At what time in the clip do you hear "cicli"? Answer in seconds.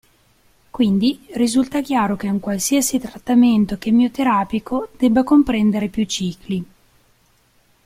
6.07-6.65